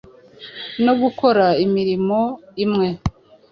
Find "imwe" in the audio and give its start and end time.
2.65-2.87